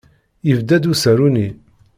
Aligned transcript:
Yebda-d 0.47 0.89
usaru-nni. 0.91 1.49